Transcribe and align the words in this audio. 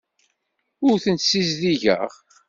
Ur 0.87 0.95
tent-ssizdigeɣ. 1.03 2.11